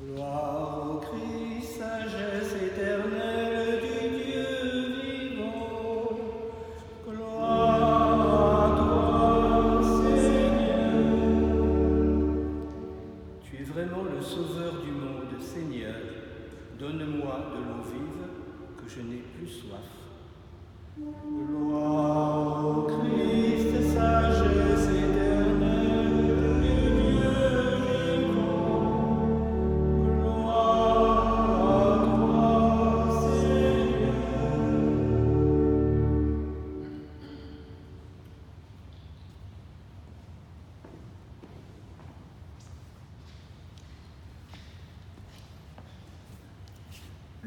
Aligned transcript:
Glory. 0.00 0.79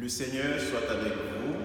Le 0.04 0.10
Seigneur 0.10 0.60
soit 0.60 0.92
avec 0.92 1.14
vous. 1.14 1.56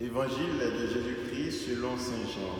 Évangile 0.00 0.56
de 0.60 0.86
Jésus-Christ 0.86 1.66
selon 1.66 1.98
Saint 1.98 2.28
Jean. 2.32 2.54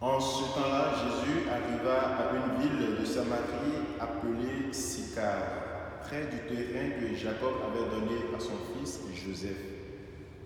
En 0.00 0.20
ce 0.20 0.54
temps-là, 0.54 0.92
Jésus 1.02 1.48
arriva 1.50 1.98
à 2.16 2.30
une 2.36 2.62
ville 2.62 3.00
de 3.00 3.04
Samarie 3.04 3.88
appelée 3.98 4.72
Sychar, 4.72 5.98
près 6.04 6.26
du 6.26 6.38
terrain 6.46 6.90
que 6.90 7.16
Jacob 7.16 7.54
avait 7.66 7.90
donné 7.90 8.20
à 8.36 8.38
son 8.38 8.54
fils 8.78 9.00
Joseph. 9.16 9.58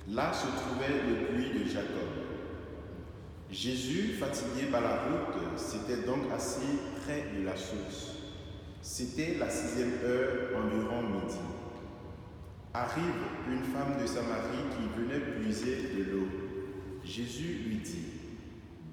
Là 0.09 0.33
se 0.33 0.47
trouvait 0.47 1.03
le 1.07 1.27
puits 1.27 1.63
de 1.63 1.69
Jacob. 1.69 2.36
Jésus, 3.51 4.15
fatigué 4.19 4.67
par 4.71 4.81
la 4.81 5.05
route, 5.05 5.59
s'était 5.59 6.03
donc 6.03 6.31
assis 6.35 6.79
près 7.03 7.27
de 7.39 7.45
la 7.45 7.57
source. 7.57 8.17
C'était 8.83 9.37
la 9.39 9.49
sixième 9.49 9.93
heure, 10.05 10.51
environ 10.57 11.03
midi. 11.03 11.39
Arrive 12.75 13.05
une 13.49 13.65
femme 13.65 14.01
de 14.01 14.07
Samarie 14.07 14.67
qui 14.77 15.01
venait 15.01 15.21
puiser 15.21 15.77
de 15.97 16.11
l'eau. 16.11 16.27
Jésus 17.05 17.63
lui 17.67 17.77
dit, 17.77 18.07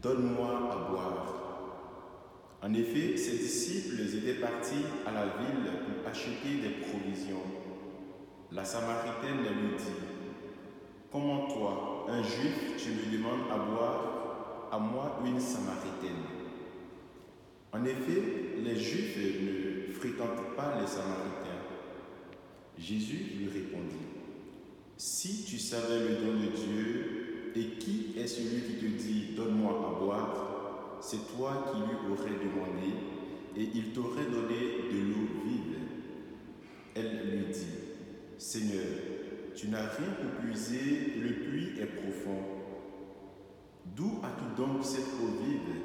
Donne-moi 0.01 0.47
à 0.71 0.89
boire. 0.89 1.43
En 2.61 2.73
effet, 2.73 3.17
ses 3.17 3.37
disciples 3.37 4.01
étaient 4.01 4.39
partis 4.39 4.85
à 5.05 5.11
la 5.11 5.25
ville 5.25 5.71
pour 5.85 6.09
acheter 6.09 6.61
des 6.61 6.85
provisions. 6.85 7.41
La 8.51 8.63
Samaritaine 8.63 9.39
lui 9.39 9.75
dit, 9.77 9.83
Comment 11.11 11.47
toi, 11.47 12.05
un 12.09 12.21
juif, 12.23 12.77
tu 12.77 12.89
me 12.91 13.17
demandes 13.17 13.51
à 13.51 13.57
boire, 13.57 14.12
moi 14.79 15.19
une 15.25 15.39
Samaritaine 15.39 16.23
En 17.71 17.83
effet, 17.85 18.57
les 18.63 18.75
Juifs 18.75 19.17
ne 19.17 19.93
fréquentent 19.93 20.55
pas 20.55 20.79
les 20.79 20.87
Samaritains. 20.87 21.63
Jésus 22.77 23.37
lui 23.37 23.49
répondit, 23.49 24.07
Si 24.97 25.45
tu 25.45 25.57
savais 25.57 25.99
le 25.99 26.15
don 26.15 26.39
de 26.39 26.55
Dieu, 26.55 27.51
et 27.55 27.77
qui 27.77 28.13
est 28.17 28.27
celui 28.27 28.61
qui 28.61 28.73
te 28.73 28.85
dit, 28.85 29.33
Donne-moi 29.35 29.71
à 29.71 30.03
boire, 30.03 30.97
c'est 31.01 31.35
toi 31.35 31.71
qui 31.71 31.79
lui 31.79 32.11
aurais 32.11 32.31
demandé, 32.31 32.93
et 33.55 33.69
il 33.75 33.91
t'aurait 33.91 34.25
donné 34.25 34.89
de 34.91 34.99
l'eau 34.99 35.27
vive. 35.45 35.77
Elle 36.95 37.29
lui 37.29 37.53
dit, 37.53 37.65
Seigneur, 38.37 38.85
tu 39.55 39.67
n'as 39.67 39.87
rien 39.87 40.07
pour 40.19 40.41
puiser, 40.41 41.13
le 41.21 41.29
puits 41.33 41.79
est 41.79 41.85
profond. 41.85 42.62
D'où 43.85 44.19
as-tu 44.23 44.61
donc 44.61 44.83
cette 44.83 45.13
eau 45.21 45.43
vive? 45.43 45.75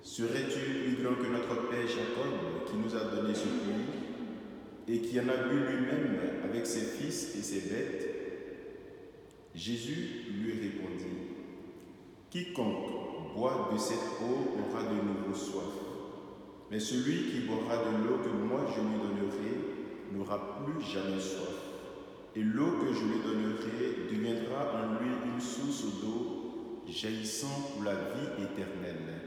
Serais-tu 0.00 0.94
plus 0.94 1.02
grand 1.02 1.14
que 1.14 1.32
notre 1.32 1.68
père 1.68 1.86
Jacob 1.86 2.66
qui 2.66 2.76
nous 2.76 2.94
a 2.94 3.04
donné 3.14 3.34
ce 3.34 3.46
puits 3.46 4.86
et 4.86 5.00
qui 5.00 5.18
en 5.18 5.28
a 5.28 5.48
bu 5.48 5.56
lui-même 5.56 6.18
avec 6.44 6.66
ses 6.66 6.80
fils 6.80 7.34
et 7.36 7.42
ses 7.42 7.68
bêtes? 7.68 8.10
Jésus 9.54 10.26
lui 10.32 10.52
répondit, 10.52 11.34
Quiconque 12.30 13.34
boit 13.34 13.70
de 13.72 13.78
cette 13.78 14.20
eau 14.20 14.58
aura 14.58 14.82
de 14.82 14.94
nouveau 14.94 15.34
soif, 15.34 15.64
mais 16.70 16.80
celui 16.80 17.30
qui 17.30 17.40
boira 17.46 17.76
de 17.76 18.04
l'eau 18.04 18.18
que 18.18 18.28
moi 18.28 18.66
je 18.74 18.80
lui 18.80 18.98
donnerai 18.98 19.54
n'aura 20.12 20.58
plus 20.64 20.84
jamais 20.84 21.20
soif. 21.20 21.54
Et 22.36 22.42
l'eau 22.42 22.72
que 22.80 22.92
je 22.92 23.04
lui 23.04 23.20
donnerai 23.24 24.10
deviendra 24.10 24.72
en 24.74 25.02
lui 25.02 25.10
une 25.32 25.40
source 25.40 26.00
d'eau 26.00 26.43
jaillissant 26.88 27.70
pour 27.72 27.84
la 27.84 27.94
vie 27.94 28.42
éternelle. 28.42 29.20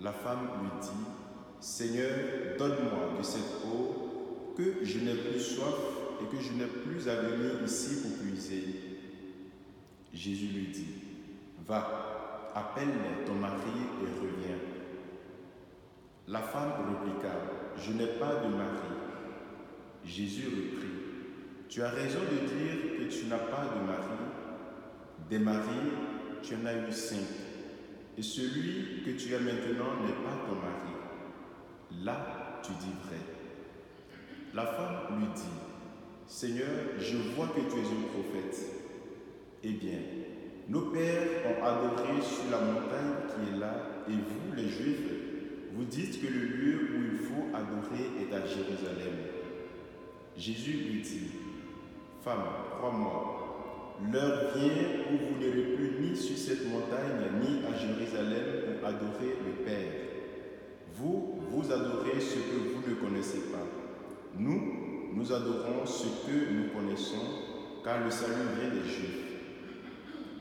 La 0.00 0.12
femme 0.12 0.48
lui 0.62 0.70
dit, 0.80 1.06
Seigneur, 1.60 2.10
donne-moi 2.58 3.18
de 3.18 3.22
cette 3.22 3.64
eau, 3.66 4.54
que 4.56 4.84
je 4.84 4.98
n'ai 4.98 5.14
plus 5.14 5.40
soif 5.40 5.74
et 6.20 6.34
que 6.34 6.42
je 6.42 6.52
n'ai 6.52 6.66
plus 6.66 7.08
à 7.08 7.16
venir 7.16 7.62
ici 7.64 8.02
pour 8.02 8.18
puiser. 8.18 8.64
Jésus 10.12 10.46
lui 10.46 10.68
dit, 10.68 10.94
Va, 11.66 12.50
appelle 12.54 12.88
ton 13.26 13.34
mari 13.34 13.70
et 14.02 14.20
reviens. 14.20 14.58
La 16.28 16.40
femme 16.40 16.72
répliqua, 16.88 17.30
Je 17.76 17.92
n'ai 17.92 18.18
pas 18.18 18.36
de 18.36 18.48
mari. 18.48 18.88
Jésus 20.04 20.46
reprit, 20.46 20.88
Tu 21.68 21.82
as 21.82 21.90
raison 21.90 22.20
de 22.20 22.46
dire 22.46 22.98
que 22.98 23.04
tu 23.04 23.26
n'as 23.26 23.38
pas 23.38 23.66
de 23.74 23.86
mari. 23.86 24.18
Des 25.28 25.38
maris, 25.38 25.90
tu 26.42 26.54
en 26.54 26.66
as 26.66 26.74
eu 26.74 26.92
cinq, 26.92 27.26
et 28.16 28.22
celui 28.22 29.02
que 29.04 29.10
tu 29.10 29.34
as 29.34 29.40
maintenant 29.40 30.02
n'est 30.04 30.12
pas 30.12 30.46
ton 30.46 30.54
mari. 30.56 32.04
Là, 32.04 32.60
tu 32.62 32.72
dis 32.72 32.92
vrai. 33.06 33.18
La 34.54 34.66
femme 34.66 35.18
lui 35.18 35.26
dit, 35.34 35.42
Seigneur, 36.26 36.68
je 36.98 37.16
vois 37.34 37.48
que 37.48 37.60
tu 37.60 37.78
es 37.78 37.84
un 37.84 38.08
prophète. 38.12 38.58
Eh 39.62 39.72
bien, 39.72 39.98
nos 40.68 40.90
pères 40.92 41.26
ont 41.46 41.64
adoré 41.64 42.20
sur 42.22 42.50
la 42.50 42.58
montagne 42.58 43.14
qui 43.28 43.54
est 43.54 43.58
là, 43.58 43.74
et 44.08 44.12
vous, 44.12 44.56
les 44.56 44.68
Juifs, 44.68 45.10
vous 45.72 45.84
dites 45.84 46.20
que 46.20 46.26
le 46.26 46.40
lieu 46.40 46.90
où 46.94 47.02
il 47.12 47.18
faut 47.18 47.56
adorer 47.56 48.04
est 48.20 48.34
à 48.34 48.46
Jérusalem. 48.46 49.14
Jésus 50.36 50.72
lui 50.72 51.00
dit, 51.00 51.30
Femme, 52.22 52.44
crois-moi, 52.78 53.39
l'heure 54.12 54.52
vient 54.56 55.04
où 55.10 55.16
vous 55.16 55.38
n'irez 55.38 55.76
plus 55.76 55.92
ni 56.00 56.16
sur 56.16 56.36
cette 56.36 56.66
montagne 56.68 57.40
ni 57.40 57.64
à 57.66 57.76
Jérusalem 57.76 58.78
pour 58.78 58.88
adorer 58.88 59.36
le 59.46 59.64
Père. 59.64 59.92
Vous, 60.94 61.40
vous 61.50 61.72
adorez 61.72 62.20
ce 62.20 62.36
que 62.36 62.58
vous 62.74 62.88
ne 62.88 62.94
connaissez 62.94 63.50
pas. 63.52 63.66
Nous, 64.36 65.12
nous 65.14 65.32
adorons 65.32 65.84
ce 65.86 66.04
que 66.26 66.52
nous 66.52 66.68
connaissons, 66.74 67.24
car 67.84 68.04
le 68.04 68.10
salut 68.10 68.34
vient 68.58 68.70
des 68.70 68.88
Juifs. 68.88 69.30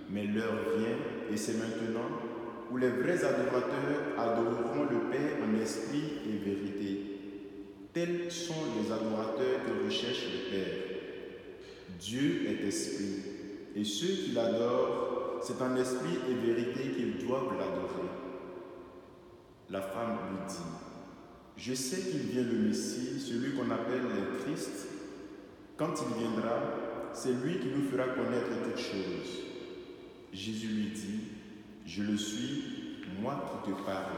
Mais 0.10 0.26
l'heure 0.26 0.56
vient, 0.78 0.98
et 1.32 1.38
c'est 1.38 1.58
maintenant, 1.58 2.10
où 2.72 2.78
les 2.78 2.90
vrais 2.90 3.24
adorateurs 3.24 4.18
adoreront 4.18 4.84
le 4.84 5.10
Père 5.12 5.38
en 5.44 5.60
esprit 5.62 6.20
et 6.28 6.46
vérité. 6.46 7.02
Tels 7.94 8.32
sont 8.32 8.54
les 8.78 8.92
adorateurs 8.92 9.64
que 9.66 9.86
recherche 9.86 10.26
le 10.26 10.52
Père. 10.52 10.90
Dieu 12.00 12.48
est 12.48 12.68
esprit, 12.68 13.39
et 13.80 13.84
ceux 13.86 14.08
qui 14.08 14.32
l'adorent, 14.34 15.40
c'est 15.42 15.62
en 15.62 15.74
esprit 15.78 16.18
et 16.30 16.34
vérité 16.34 16.92
qu'ils 16.92 17.26
doivent 17.26 17.54
l'adorer. 17.58 18.10
La 19.70 19.82
femme 19.82 20.18
lui 20.32 20.40
dit, 20.48 20.56
je 21.56 21.74
sais 21.74 22.12
qu'il 22.12 22.32
vient 22.32 22.44
le 22.44 22.68
Messie, 22.68 23.22
celui 23.22 23.56
qu'on 23.56 23.72
appelle 23.72 24.02
le 24.02 24.44
Christ. 24.44 24.88
Quand 25.78 25.94
il 26.02 26.20
viendra, 26.20 26.60
c'est 27.14 27.32
lui 27.32 27.60
qui 27.60 27.68
nous 27.68 27.90
fera 27.90 28.04
connaître 28.10 28.50
toutes 28.66 28.84
choses. 28.84 29.46
Jésus 30.34 30.68
lui 30.68 30.90
dit, 30.90 31.20
je 31.86 32.04
le 32.04 32.18
suis, 32.18 32.98
moi 33.22 33.62
qui 33.64 33.72
te 33.72 33.78
parle. 33.86 34.12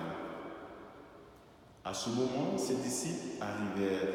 À 1.85 1.93
ce 1.93 2.09
moment, 2.09 2.57
ses 2.57 2.75
disciples 2.75 3.39
arrivèrent. 3.39 4.09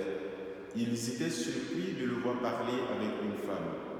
Ils 0.74 1.08
étaient 1.10 1.30
surpris 1.30 1.94
de 2.00 2.06
le 2.06 2.14
voir 2.14 2.40
parler 2.40 2.74
avec 2.96 3.10
une 3.22 3.46
femme. 3.46 3.95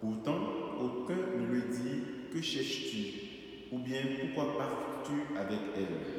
Pourtant, 0.00 0.38
aucun 0.80 1.38
ne 1.38 1.46
lui 1.46 1.62
dit, 1.70 2.02
que 2.32 2.40
cherches-tu? 2.40 3.72
Ou 3.72 3.78
bien, 3.78 4.00
pourquoi 4.20 4.56
parles-tu 4.56 5.36
avec 5.36 5.58
elle? 5.76 6.18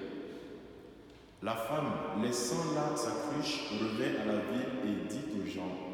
La 1.41 1.55
femme, 1.55 2.21
laissant 2.21 2.73
là 2.75 2.95
sa 2.95 3.11
cruche, 3.11 3.71
revint 3.79 4.21
à 4.21 4.25
la 4.25 4.39
ville 4.39 4.79
et 4.85 5.07
dit 5.07 5.41
aux 5.41 5.47
gens, 5.49 5.89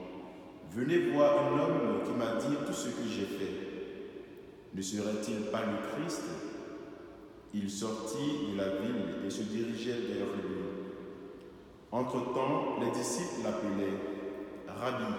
Venez 0.76 1.12
voir 1.12 1.54
un 1.54 1.60
homme 1.60 2.04
qui 2.04 2.12
m'a 2.12 2.36
dit 2.36 2.56
tout 2.66 2.74
ce 2.74 2.90
que 2.90 3.08
j'ai 3.08 3.26
fait. 3.26 3.54
Ne 4.74 4.82
serait-il 4.82 5.52
pas 5.52 5.62
le 5.62 6.04
Christ? 6.04 6.24
Il 7.54 7.70
sortit 7.70 8.52
de 8.52 8.58
la 8.58 8.70
ville 8.82 9.26
et 9.26 9.30
se 9.30 9.44
dirigeait 9.44 9.92
vers 9.92 10.28
lui. 10.36 10.56
Entre-temps, 11.94 12.78
les 12.82 12.92
disciples 12.92 13.44
l'appelaient 13.46 13.98
Rabbi, 14.68 15.14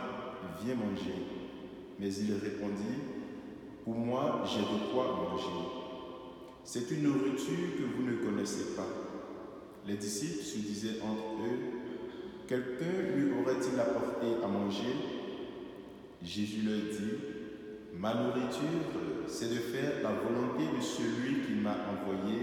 viens 0.63 0.75
manger. 0.75 1.36
Mais 1.99 2.13
il 2.13 2.33
répondit 2.35 3.01
Pour 3.85 3.95
moi, 3.95 4.45
j'ai 4.47 4.61
de 4.61 4.93
quoi 4.93 5.29
manger. 5.31 5.47
C'est 6.65 6.91
une 6.91 7.05
nourriture 7.05 7.77
que 7.79 7.85
vous 7.85 8.03
ne 8.03 8.17
connaissez 8.17 8.75
pas. 8.77 8.87
Les 9.87 9.97
disciples 9.97 10.43
se 10.43 10.59
disaient 10.59 11.01
entre 11.03 11.43
eux 11.47 11.77
Quelqu'un 12.49 13.03
lui 13.15 13.33
aurait-il 13.41 13.79
apporté 13.81 14.27
à 14.45 14.47
manger? 14.47 14.95
Jésus 16.23 16.63
leur 16.63 16.93
dit 16.93 17.17
Ma 17.99 18.15
nourriture, 18.15 18.87
c'est 19.27 19.49
de 19.49 19.55
faire 19.59 20.03
la 20.03 20.11
volonté 20.11 20.65
de 20.77 20.83
celui 20.83 21.45
qui 21.45 21.55
m'a 21.55 21.77
envoyé 21.91 22.39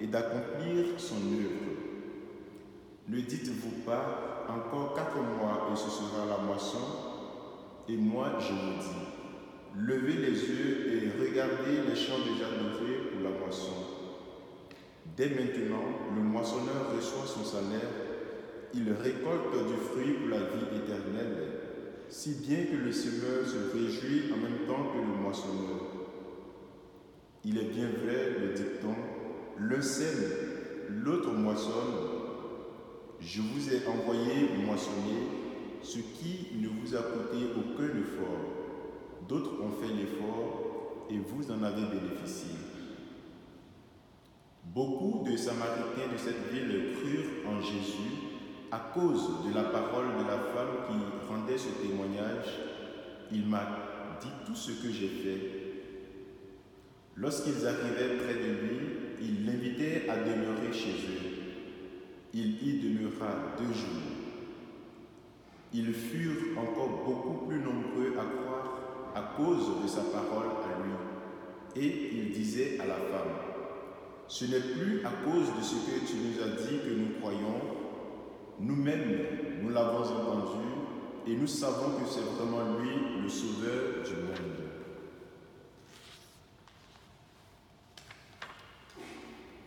et 0.00 0.06
d'accomplir 0.06 0.84
son 0.98 1.16
œuvre. 1.16 1.66
Ne 3.08 3.20
dites-vous 3.20 3.84
pas, 3.86 4.46
encore 4.48 4.94
quatre 4.94 5.16
mois 5.16 5.70
et 5.72 5.76
ce 5.76 5.90
sera 5.90 6.26
la 6.26 6.44
moisson 6.44 7.15
Et 7.88 7.96
moi, 7.96 8.32
je 8.40 8.52
vous 8.52 8.78
dis, 8.80 9.86
levez 9.86 10.14
les 10.14 10.32
yeux 10.32 10.92
et 10.92 11.22
regardez 11.22 11.88
les 11.88 11.94
champs 11.94 12.18
déjà 12.18 12.50
dorés 12.50 13.10
pour 13.12 13.22
la 13.22 13.38
moisson. 13.38 13.72
Dès 15.16 15.28
maintenant, 15.28 15.84
le 16.16 16.22
moissonneur 16.22 16.92
reçoit 16.96 17.26
son 17.26 17.44
salaire, 17.44 17.88
il 18.74 18.92
récolte 18.92 19.66
du 19.68 19.76
fruit 19.76 20.14
pour 20.14 20.28
la 20.28 20.38
vie 20.38 20.76
éternelle, 20.76 21.36
si 22.08 22.34
bien 22.46 22.64
que 22.64 22.76
le 22.76 22.92
semeur 22.92 23.46
se 23.46 23.76
réjouit 23.76 24.32
en 24.32 24.36
même 24.36 24.66
temps 24.66 24.92
que 24.92 24.98
le 24.98 25.22
moissonneur. 25.22 25.80
Il 27.44 27.58
est 27.58 27.70
bien 27.70 27.86
vrai, 28.04 28.32
le 28.40 28.52
dicton, 28.52 28.96
l'un 29.60 29.80
sème, 29.80 30.24
l'autre 30.90 31.30
moissonne, 31.30 31.94
je 33.20 33.40
vous 33.40 33.72
ai 33.72 33.86
envoyé 33.86 34.48
moissonner 34.66 35.45
ce 35.82 35.98
qui 35.98 36.56
ne 36.60 36.68
vous 36.68 36.94
a 36.94 37.02
coûté 37.02 37.44
aucun 37.56 37.88
effort. 37.98 39.28
D'autres 39.28 39.60
ont 39.62 39.70
fait 39.80 39.92
l'effort 39.92 41.06
et 41.10 41.18
vous 41.18 41.50
en 41.50 41.62
avez 41.62 41.82
bénéficié. 41.82 42.50
Beaucoup 44.64 45.24
de 45.28 45.36
Samaritains 45.36 46.12
de 46.12 46.18
cette 46.18 46.52
ville 46.52 46.94
crurent 47.00 47.50
en 47.50 47.60
Jésus 47.60 48.16
à 48.70 48.90
cause 48.92 49.46
de 49.48 49.54
la 49.54 49.64
parole 49.64 50.06
de 50.18 50.28
la 50.28 50.38
femme 50.38 50.86
qui 50.88 51.28
rendait 51.28 51.58
ce 51.58 51.70
témoignage. 51.80 52.46
Il 53.32 53.46
m'a 53.46 54.18
dit 54.20 54.28
tout 54.46 54.54
ce 54.54 54.72
que 54.82 54.92
j'ai 54.92 55.08
fait. 55.08 55.50
Lorsqu'ils 57.16 57.66
arrivaient 57.66 58.16
près 58.16 58.34
de 58.34 58.52
lui, 58.52 58.78
ils 59.22 59.46
l'invitaient 59.46 60.08
à 60.08 60.16
demeurer 60.16 60.72
chez 60.72 60.90
eux 60.90 61.36
il 62.36 62.68
y 62.68 62.80
demeura 62.80 63.54
deux 63.58 63.72
jours. 63.72 64.15
Ils 65.78 65.92
furent 65.92 66.58
encore 66.58 67.04
beaucoup 67.04 67.46
plus 67.46 67.58
nombreux 67.58 68.14
à 68.18 68.24
croire 68.24 68.78
à 69.14 69.36
cause 69.36 69.82
de 69.82 69.86
sa 69.86 70.00
parole 70.00 70.46
à 70.64 70.82
lui. 70.82 71.84
Et 71.84 72.14
il 72.14 72.32
disait 72.32 72.78
à 72.80 72.86
la 72.86 72.94
femme, 72.94 73.36
ce 74.26 74.46
n'est 74.46 74.60
plus 74.60 75.04
à 75.04 75.10
cause 75.22 75.48
de 75.54 75.62
ce 75.62 75.74
que 75.74 76.06
tu 76.06 76.14
nous 76.16 76.42
as 76.42 76.62
dit 76.62 76.78
que 76.78 76.94
nous 76.94 77.20
croyons, 77.20 77.60
nous-mêmes 78.58 79.18
nous 79.60 79.68
l'avons 79.68 79.98
entendu 79.98 80.64
et 81.26 81.36
nous 81.36 81.46
savons 81.46 81.98
que 81.98 82.08
c'est 82.08 82.20
vraiment 82.20 82.78
lui 82.78 83.22
le 83.22 83.28
sauveur 83.28 84.02
du 84.02 84.14
monde. 84.14 84.56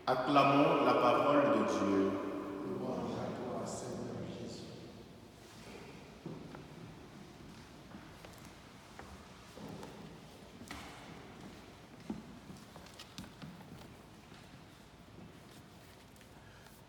Acclamons 0.08 0.86
la 0.86 0.94
parole 0.94 1.44
de 1.44 1.66
Dieu. 1.68 2.10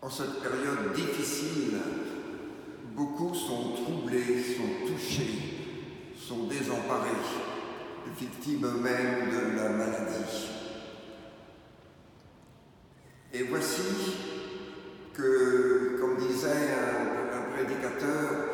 cette 0.11 0.41
période 0.41 0.91
difficile, 0.93 1.77
beaucoup 2.93 3.33
sont 3.33 3.71
troublés, 3.81 4.43
sont 4.43 4.85
touchés, 4.85 6.13
sont 6.17 6.47
désemparés, 6.47 7.09
victimes 8.19 8.81
même 8.81 9.29
de 9.29 9.55
la 9.57 9.69
maladie. 9.69 10.49
Et 13.33 13.43
voici 13.43 14.17
que, 15.13 15.97
comme 16.01 16.17
disait 16.17 16.49
un, 16.49 17.21
prédicateur 17.53 18.49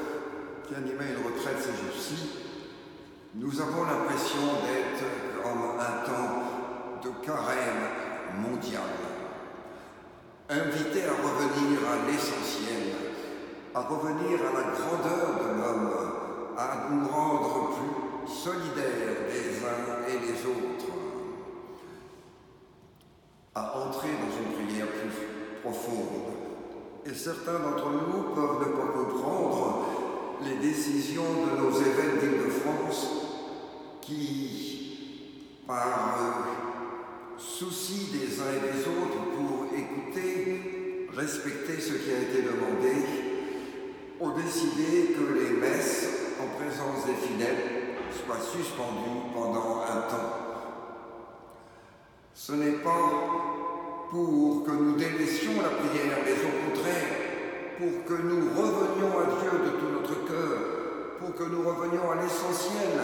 qui 0.67 0.75
animait 0.75 1.13
une 1.13 1.25
retraite 1.25 1.57
ces 1.59 1.71
jours-ci, 1.71 2.29
nous 3.35 3.61
avons 3.61 3.83
l'impression 3.83 4.41
d'être 4.65 5.45
en 5.45 5.79
un 5.79 6.05
temps 6.05 7.01
de 7.03 7.25
carême 7.25 8.41
mondial 8.41 9.06
invité 10.49 11.03
à 11.03 11.11
revenir 11.11 11.79
à 11.91 12.09
l'essentiel, 12.09 12.95
à 13.75 13.81
revenir 13.81 14.39
à 14.39 14.53
la 14.53 14.71
grandeur 14.71 15.39
de 15.41 15.59
l'homme, 15.59 15.91
à 16.57 16.87
nous 16.89 17.07
rendre 17.07 17.71
plus 17.75 18.31
solidaires 18.31 19.27
les 19.29 19.57
uns 19.65 20.07
et 20.07 20.25
les 20.25 20.45
autres, 20.45 20.93
à 23.55 23.77
entrer 23.77 24.09
dans 24.09 24.37
une 24.37 24.65
prière 24.65 24.87
plus 24.87 25.61
profonde. 25.61 26.33
Et 27.05 27.13
certains 27.13 27.59
d'entre 27.59 27.89
nous 27.91 28.35
peuvent 28.35 28.59
ne 28.59 28.75
pas 28.75 28.91
comprendre 28.93 29.85
les 30.43 30.55
décisions 30.55 31.23
de 31.23 31.61
nos 31.61 31.71
évêques 31.71 32.19
d'Île-de-France 32.21 33.07
qui, 34.01 35.63
par 35.67 36.45
souci 37.37 38.11
des 38.13 38.39
uns 38.39 38.51
et 38.51 38.73
des 38.73 38.81
autres 38.81 39.23
pour 39.35 39.56
écouter, 39.77 41.07
respecter 41.15 41.79
ce 41.79 41.93
qui 41.93 42.11
a 42.11 42.19
été 42.19 42.41
demandé, 42.41 42.93
ont 44.19 44.35
décidé 44.35 45.13
que 45.13 45.33
les 45.33 45.57
messes 45.57 46.33
en 46.41 46.47
présence 46.57 47.05
des 47.05 47.13
fidèles 47.13 47.95
soient 48.11 48.41
suspendues 48.41 49.31
pendant 49.33 49.81
un 49.81 50.01
temps. 50.09 50.33
Ce 52.33 52.53
n'est 52.53 52.79
pas 52.83 54.07
pour 54.09 54.63
que 54.63 54.71
nous 54.71 54.95
délaissions 54.95 55.61
la 55.61 55.69
prière, 55.69 56.17
mais 56.25 56.33
au 56.33 56.69
contraire, 56.69 57.07
pour 57.77 58.05
que 58.05 58.21
nous 58.21 58.49
revenions 58.55 59.19
à 59.19 59.25
Dieu 59.39 59.51
de 59.65 59.69
tout 59.79 59.91
notre 59.93 60.25
cœur, 60.25 61.19
pour 61.19 61.35
que 61.35 61.43
nous 61.43 61.67
revenions 61.67 62.11
à 62.11 62.21
l'essentiel, 62.21 62.97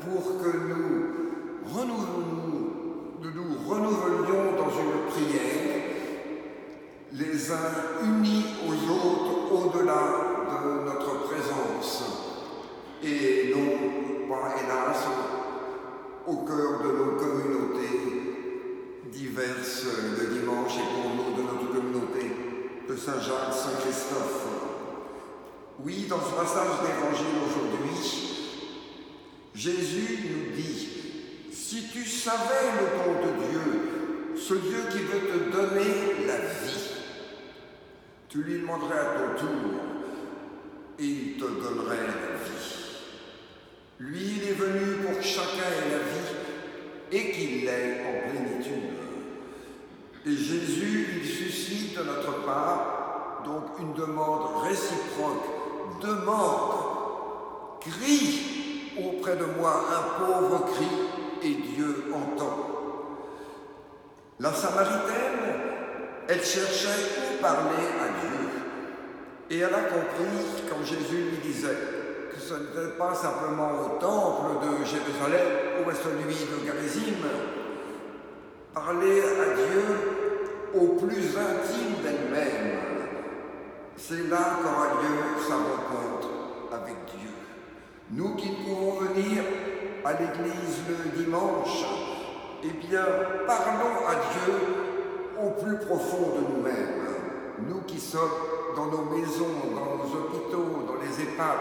pour 0.00 0.42
que 0.42 0.56
nous 0.56 1.72
renouvelons 1.72 2.48
nous 3.20 3.32
nous 3.32 3.68
renouvelions 3.68 4.52
dans 4.56 4.70
une 4.70 5.10
prière, 5.10 5.77
les 7.12 7.50
uns 7.50 8.04
unis 8.04 8.44
aux 8.66 8.92
autres 8.92 9.52
au-delà 9.52 10.62
de 10.62 10.84
notre 10.84 11.28
présence, 11.28 12.02
et 13.02 13.54
non 13.54 14.28
pas, 14.28 14.54
hélas, 14.60 15.04
au 16.26 16.36
cœur 16.44 16.82
de 16.82 16.88
nos 16.88 17.16
communautés 17.16 18.18
diverses 19.10 19.86
le 20.18 20.38
dimanche 20.38 20.72
et 20.76 20.88
pour 20.94 21.14
nous 21.14 21.36
de 21.36 21.42
notre 21.42 21.72
communauté 21.72 22.30
de 22.88 22.96
Saint-Jacques, 22.96 23.54
Saint-Christophe. 23.54 24.46
Oui, 25.80 26.06
dans 26.08 26.20
ce 26.20 26.34
passage 26.34 26.80
d'évangile 26.82 27.38
aujourd'hui, 27.48 28.48
Jésus 29.54 30.18
nous 30.30 30.56
dit 30.56 30.88
si 31.52 31.88
tu 31.92 32.04
savais 32.04 32.72
le 32.80 32.86
don 32.98 33.26
de 33.26 33.48
Dieu, 33.48 34.36
ce 34.36 34.54
Dieu 34.54 34.78
qui 34.90 34.98
veut 34.98 35.28
te 35.28 35.50
donner 35.50 36.26
la 36.26 36.36
vie, 36.36 36.97
tu 38.28 38.42
lui 38.42 38.60
demanderais 38.60 38.98
à 38.98 39.04
ton 39.04 39.46
tour 39.46 39.80
et 40.98 41.04
il 41.04 41.36
te 41.36 41.44
donnerait 41.44 41.96
la 41.96 42.36
vie. 42.44 42.78
Lui, 44.00 44.20
il 44.36 44.48
est 44.50 44.54
venu 44.54 44.96
pour 45.02 45.16
que 45.18 45.24
chacun 45.24 45.64
ait 45.64 45.90
la 45.90 45.98
vie 45.98 46.36
et 47.10 47.30
qu'il 47.32 47.64
l'ait 47.64 48.02
en 48.04 48.30
plénitude. 48.30 48.98
Et 50.26 50.36
Jésus, 50.36 51.20
il 51.22 51.26
suscite 51.26 51.98
de 51.98 52.04
notre 52.04 52.44
part 52.44 53.42
donc 53.44 53.78
une 53.80 53.94
demande 53.94 54.62
réciproque. 54.62 55.46
Demande, 56.02 57.80
crie 57.80 58.92
auprès 58.98 59.36
de 59.36 59.46
moi 59.58 59.84
un 59.90 60.24
pauvre 60.24 60.66
cri 60.66 60.86
et 61.42 61.54
Dieu 61.54 62.12
entend. 62.12 62.66
La 64.38 64.52
Samaritaine, 64.52 65.77
elle 66.28 66.44
cherchait 66.44 66.88
où 67.18 67.42
parler 67.42 67.88
à 68.00 68.20
Dieu. 68.20 68.48
Et 69.50 69.60
elle 69.60 69.74
a 69.74 69.88
compris, 69.88 70.68
comme 70.68 70.84
Jésus 70.84 71.30
lui 71.30 71.38
disait, 71.38 71.76
que 72.30 72.38
ce 72.38 72.52
n'était 72.52 72.98
pas 72.98 73.14
simplement 73.14 73.70
au 73.80 73.98
temple 73.98 74.66
de 74.66 74.84
Jérusalem 74.84 75.82
ou 75.84 75.88
à 75.88 75.94
celui 75.94 76.34
de 76.34 76.66
Garizim. 76.66 77.16
Parler 78.74 79.22
à 79.22 79.54
Dieu, 79.54 79.82
au 80.74 80.86
plus 80.98 81.34
intime 81.34 82.02
d'elle-même. 82.02 82.78
C'est 83.96 84.28
là 84.28 84.58
qu'aura 84.62 85.02
lieu 85.02 85.42
sa 85.48 85.54
rencontre 85.54 86.28
avec 86.72 86.94
Dieu. 87.06 87.30
Nous 88.10 88.34
qui 88.36 88.50
pouvons 88.50 89.00
venir 89.00 89.44
à 90.04 90.12
l'église 90.12 90.82
le 90.88 91.22
dimanche, 91.24 91.84
eh 92.62 92.86
bien, 92.86 93.04
parlons 93.46 94.06
à 94.06 94.14
Dieu 94.14 94.77
au 95.42 95.50
plus 95.62 95.76
profond 95.78 96.34
de 96.36 96.56
nous-mêmes. 96.56 97.08
Nous 97.66 97.80
qui 97.82 97.98
sommes 97.98 98.30
dans 98.76 98.86
nos 98.86 99.04
maisons, 99.04 99.74
dans 99.74 99.96
nos 99.96 100.14
hôpitaux, 100.14 100.86
dans 100.86 101.00
les 101.02 101.22
EHPAD, 101.22 101.58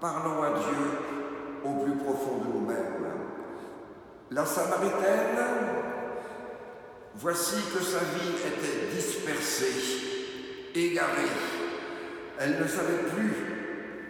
parlons 0.00 0.42
à 0.42 0.50
Dieu 0.50 1.64
au 1.64 1.84
plus 1.84 1.96
profond 1.96 2.38
de 2.38 2.52
nous-mêmes. 2.52 3.06
La 4.30 4.46
Samaritaine, 4.46 5.38
voici 7.16 7.56
que 7.74 7.82
sa 7.82 7.98
vie 7.98 8.36
était 8.36 8.94
dispersée, 8.94 10.70
égarée. 10.74 11.30
Elle 12.38 12.58
ne 12.58 12.66
savait 12.66 13.08
plus 13.14 13.50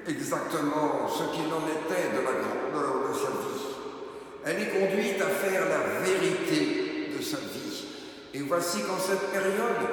exactement 0.06 1.08
ce 1.08 1.24
qu'il 1.34 1.52
en 1.52 1.66
était 1.66 2.16
de 2.16 2.24
la 2.24 2.32
grandeur 2.32 3.08
de 3.08 3.14
sa 3.14 3.30
vie. 3.30 3.50
Elle 4.44 4.62
est 4.62 4.68
conduite 4.68 5.20
à 5.20 5.26
faire 5.26 5.62
la 5.68 6.00
vérité 6.04 7.10
de 7.16 7.22
sa 7.22 7.36
vie. 7.38 7.59
Et 8.32 8.40
voici 8.40 8.82
qu'en 8.82 8.98
cette 8.98 9.32
période, 9.32 9.88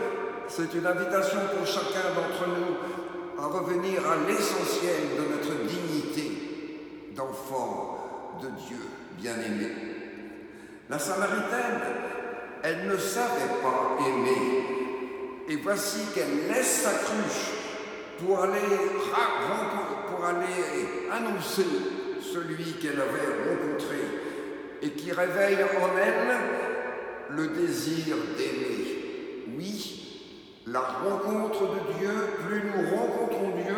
c'est 0.47 0.73
une 0.73 0.85
invitation 0.85 1.39
pour 1.55 1.65
chacun 1.65 2.13
d'entre 2.15 2.47
nous 2.47 3.41
à 3.43 3.47
revenir 3.47 3.99
à 4.09 4.15
l'essentiel 4.27 5.17
de 5.17 5.35
notre 5.35 5.63
dignité 5.65 7.11
d'enfant 7.15 8.39
de 8.41 8.47
Dieu 8.67 8.77
bien-aimé. 9.17 9.71
La 10.89 10.99
Samaritaine, 10.99 11.81
elle 12.63 12.87
ne 12.87 12.97
savait 12.97 13.61
pas 13.61 13.97
aimer. 14.07 14.63
Et 15.49 15.55
voici 15.57 15.99
qu'elle 16.13 16.47
laisse 16.47 16.83
sa 16.83 16.91
cruche 16.91 17.53
pour 18.19 18.43
aller, 18.43 18.59
pour 20.09 20.25
aller 20.25 21.09
annoncer 21.11 21.65
celui 22.21 22.73
qu'elle 22.73 22.99
avait 22.99 23.49
rencontré 23.49 23.97
et 24.81 24.91
qui 24.91 25.11
réveille 25.11 25.57
en 25.63 25.97
elle 25.97 26.76
le 27.29 27.47
désir 27.47 28.15
d'aimer. 28.37 29.45
Oui, 29.57 30.33
la 30.67 30.81
rencontre 30.81 31.61
de 31.61 31.97
Dieu, 31.99 32.11
plus 32.47 32.63
nous 32.63 32.97
rencontrons 32.97 33.51
Dieu, 33.63 33.75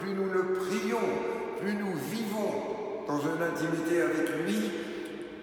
plus 0.00 0.14
nous 0.14 0.30
le 0.32 0.52
prions, 0.54 0.98
plus 1.60 1.74
nous 1.74 1.94
vivons 2.10 3.06
dans 3.06 3.18
une 3.18 3.42
intimité 3.42 4.02
avec 4.02 4.28
lui, 4.44 4.70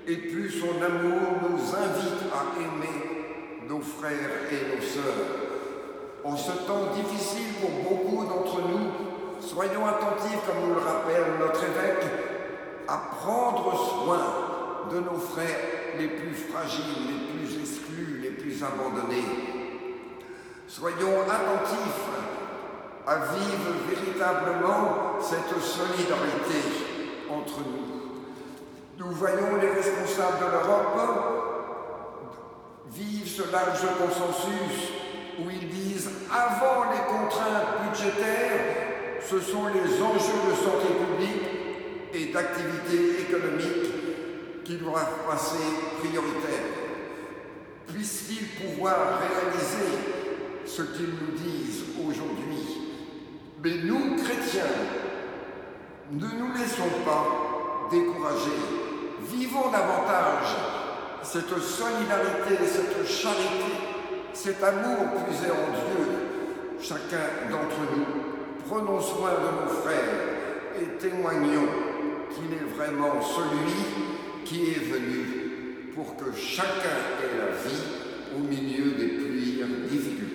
et 0.07 0.15
plus 0.15 0.49
son 0.51 0.81
amour 0.81 1.19
nous 1.49 1.75
invite 1.75 2.23
à 2.33 2.59
aimer 2.59 3.67
nos 3.67 3.81
frères 3.81 4.47
et 4.51 4.75
nos 4.75 4.81
sœurs. 4.81 5.47
En 6.23 6.35
ce 6.35 6.51
temps 6.65 6.93
difficile 6.95 7.53
pour 7.61 7.69
beaucoup 7.91 8.25
d'entre 8.25 8.61
nous, 8.61 9.41
soyons 9.41 9.85
attentifs, 9.85 10.39
comme 10.45 10.69
nous 10.69 10.75
le 10.75 10.81
rappelle 10.81 11.39
notre 11.39 11.63
évêque, 11.63 12.05
à 12.87 12.97
prendre 13.15 13.75
soin 13.75 14.91
de 14.91 14.99
nos 14.99 15.19
frères 15.19 15.76
les 15.97 16.07
plus 16.07 16.33
fragiles, 16.33 16.83
les 17.07 17.33
plus 17.33 17.59
exclus, 17.59 18.19
les 18.21 18.29
plus 18.31 18.63
abandonnés. 18.63 19.25
Soyons 20.67 21.21
attentifs 21.23 22.07
à 23.07 23.15
vivre 23.15 23.71
véritablement 23.89 25.17
cette 25.21 25.59
solidarité 25.61 26.61
entre 27.29 27.59
nous. 27.59 27.97
Nous 28.97 29.11
voyons 29.13 29.55
les 29.61 29.69
responsables 29.69 30.39
de 30.39 30.51
l'Europe 30.51 30.87
vivre 32.91 33.27
ce 33.27 33.51
large 33.51 33.85
consensus 33.99 34.91
où 35.39 35.49
ils 35.49 35.69
disent 35.69 36.09
avant 36.31 36.91
les 36.91 37.03
contraintes 37.05 37.89
budgétaires, 37.89 39.21
ce 39.21 39.39
sont 39.39 39.67
les 39.67 40.01
enjeux 40.01 40.41
de 40.49 40.55
santé 40.55 40.93
publique 40.93 41.43
et 42.13 42.33
d'activité 42.33 43.21
économique 43.21 44.06
qui 44.67 44.75
doivent 44.75 45.25
passer 45.25 45.63
prioritaires. 45.99 46.67
Puissent-ils 47.87 48.47
pouvoir 48.65 49.17
réaliser 49.21 49.97
ce 50.65 50.81
qu'ils 50.81 51.07
nous 51.07 51.37
disent 51.37 51.83
aujourd'hui? 52.05 52.91
Mais 53.63 53.77
nous, 53.85 54.17
chrétiens, 54.17 54.63
ne 56.11 56.27
nous 56.27 56.53
laissons 56.53 56.89
pas 57.05 57.87
décourager 57.89 58.87
vivons 59.21 59.69
davantage 59.71 60.55
cette 61.23 61.57
solidarité, 61.59 62.65
cette 62.65 63.07
charité, 63.07 63.71
cet 64.33 64.61
amour 64.63 65.23
puisé 65.25 65.51
en 65.51 65.71
Dieu, 65.71 66.07
chacun 66.79 67.49
d'entre 67.49 67.95
nous. 67.95 68.05
Prenons 68.69 68.99
soin 68.99 69.31
de 69.31 69.63
nos 69.63 69.81
frères 69.81 70.81
et 70.81 70.97
témoignons 70.97 71.67
qu'il 72.31 72.53
est 72.53 72.75
vraiment 72.75 73.21
celui 73.21 74.16
qui 74.47 74.69
est 74.69 74.91
venu 74.91 75.91
pour 75.93 76.15
que 76.15 76.31
chacun 76.37 76.97
ait 77.21 77.37
la 77.37 77.51
vie 77.67 77.83
au 78.35 78.39
milieu 78.39 78.91
des 78.91 79.07
pires 79.07 79.67
difficultés. 79.89 80.26